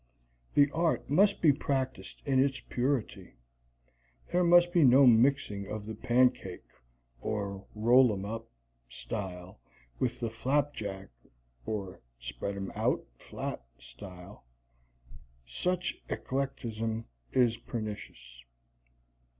The 0.55 0.71
art 0.71 1.11
must 1.11 1.43
be 1.43 1.53
practiced 1.53 2.23
in 2.25 2.43
its 2.43 2.59
purity; 2.59 3.35
there 4.31 4.43
must 4.43 4.73
be 4.73 4.83
no 4.83 5.05
mixing 5.05 5.67
of 5.67 5.85
the 5.85 5.93
pancake 5.93 6.65
(or 7.21 7.67
roll 7.75 8.11
'em 8.11 8.25
up) 8.25 8.47
style 8.89 9.59
with 9.99 10.19
the 10.19 10.31
flapjack 10.31 11.09
(or 11.67 12.01
spread 12.19 12.55
'em 12.55 12.71
out 12.73 13.05
flat) 13.19 13.63
style. 13.77 14.43
Such 15.45 16.01
eclecticism 16.09 17.05
is 17.31 17.57
pernicious. 17.57 18.43